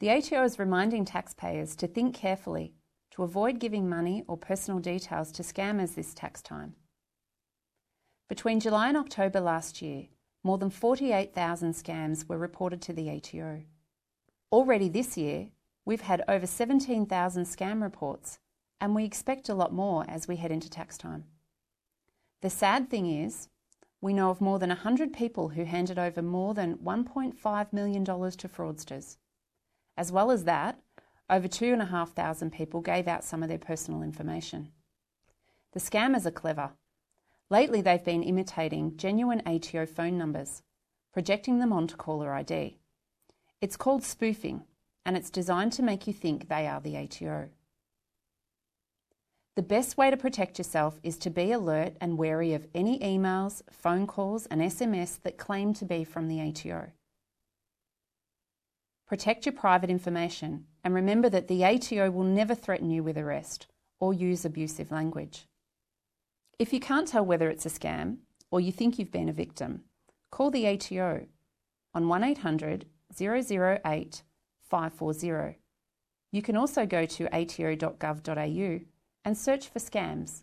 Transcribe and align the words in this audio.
The 0.00 0.10
ATO 0.10 0.44
is 0.44 0.60
reminding 0.60 1.04
taxpayers 1.04 1.74
to 1.76 1.88
think 1.88 2.14
carefully 2.14 2.72
to 3.10 3.24
avoid 3.24 3.58
giving 3.58 3.88
money 3.88 4.22
or 4.28 4.36
personal 4.36 4.78
details 4.78 5.32
to 5.32 5.42
scammers 5.42 5.96
this 5.96 6.14
tax 6.14 6.40
time. 6.40 6.76
Between 8.28 8.60
July 8.60 8.88
and 8.88 8.96
October 8.96 9.40
last 9.40 9.82
year, 9.82 10.06
more 10.44 10.56
than 10.56 10.70
48,000 10.70 11.72
scams 11.72 12.28
were 12.28 12.38
reported 12.38 12.80
to 12.82 12.92
the 12.92 13.10
ATO. 13.10 13.62
Already 14.52 14.88
this 14.88 15.16
year, 15.16 15.48
we've 15.84 16.02
had 16.02 16.22
over 16.28 16.46
17,000 16.46 17.44
scam 17.44 17.82
reports, 17.82 18.38
and 18.80 18.94
we 18.94 19.04
expect 19.04 19.48
a 19.48 19.54
lot 19.54 19.72
more 19.72 20.04
as 20.08 20.28
we 20.28 20.36
head 20.36 20.52
into 20.52 20.70
tax 20.70 20.96
time. 20.96 21.24
The 22.40 22.50
sad 22.50 22.88
thing 22.88 23.10
is, 23.10 23.48
we 24.00 24.14
know 24.14 24.30
of 24.30 24.40
more 24.40 24.60
than 24.60 24.68
100 24.68 25.12
people 25.12 25.48
who 25.48 25.64
handed 25.64 25.98
over 25.98 26.22
more 26.22 26.54
than 26.54 26.76
$1.5 26.76 27.72
million 27.72 28.04
to 28.04 28.12
fraudsters. 28.12 29.16
As 29.98 30.12
well 30.12 30.30
as 30.30 30.44
that, 30.44 30.78
over 31.28 31.48
2,500 31.48 32.52
people 32.52 32.80
gave 32.80 33.08
out 33.08 33.24
some 33.24 33.42
of 33.42 33.48
their 33.48 33.58
personal 33.58 34.00
information. 34.04 34.70
The 35.72 35.80
scammers 35.80 36.24
are 36.24 36.30
clever. 36.30 36.70
Lately, 37.50 37.80
they've 37.80 38.04
been 38.04 38.22
imitating 38.22 38.96
genuine 38.96 39.42
ATO 39.44 39.86
phone 39.86 40.16
numbers, 40.16 40.62
projecting 41.12 41.58
them 41.58 41.72
onto 41.72 41.96
caller 41.96 42.32
ID. 42.32 42.78
It's 43.60 43.76
called 43.76 44.04
spoofing, 44.04 44.62
and 45.04 45.16
it's 45.16 45.30
designed 45.30 45.72
to 45.72 45.82
make 45.82 46.06
you 46.06 46.12
think 46.12 46.48
they 46.48 46.68
are 46.68 46.80
the 46.80 46.96
ATO. 46.96 47.48
The 49.56 49.62
best 49.62 49.98
way 49.98 50.12
to 50.12 50.16
protect 50.16 50.58
yourself 50.58 51.00
is 51.02 51.18
to 51.18 51.30
be 51.30 51.50
alert 51.50 51.96
and 52.00 52.16
wary 52.16 52.54
of 52.54 52.68
any 52.72 53.00
emails, 53.00 53.62
phone 53.72 54.06
calls, 54.06 54.46
and 54.46 54.60
SMS 54.60 55.20
that 55.22 55.38
claim 55.38 55.74
to 55.74 55.84
be 55.84 56.04
from 56.04 56.28
the 56.28 56.40
ATO. 56.40 56.92
Protect 59.08 59.46
your 59.46 59.54
private 59.54 59.88
information 59.88 60.66
and 60.84 60.94
remember 60.94 61.30
that 61.30 61.48
the 61.48 61.64
ATO 61.64 62.10
will 62.10 62.24
never 62.24 62.54
threaten 62.54 62.90
you 62.90 63.02
with 63.02 63.16
arrest 63.16 63.66
or 64.00 64.12
use 64.12 64.44
abusive 64.44 64.92
language. 64.92 65.46
If 66.58 66.74
you 66.74 66.80
can't 66.80 67.08
tell 67.08 67.24
whether 67.24 67.48
it's 67.48 67.64
a 67.64 67.70
scam 67.70 68.18
or 68.50 68.60
you 68.60 68.70
think 68.70 68.98
you've 68.98 69.10
been 69.10 69.30
a 69.30 69.32
victim, 69.32 69.84
call 70.30 70.50
the 70.50 70.66
ATO 70.66 71.26
on 71.94 72.08
1800 72.08 72.84
008 73.18 74.22
540. 74.68 75.58
You 76.30 76.42
can 76.42 76.56
also 76.56 76.84
go 76.84 77.06
to 77.06 77.34
ato.gov.au 77.34 78.80
and 79.24 79.38
search 79.38 79.68
for 79.68 79.78
scams. 79.78 80.42